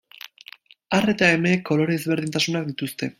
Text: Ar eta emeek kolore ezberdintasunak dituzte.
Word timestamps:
Ar 0.99 1.11
eta 1.13 1.29
emeek 1.35 1.63
kolore 1.71 1.99
ezberdintasunak 2.01 2.71
dituzte. 2.73 3.09